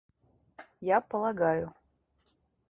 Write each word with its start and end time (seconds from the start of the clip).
Я 0.95 0.99
полагаю... 0.99 1.71